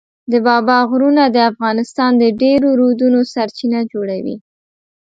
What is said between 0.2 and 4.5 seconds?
د بابا غرونه د افغانستان د ډېرو رودونو سرچینه جوړوي.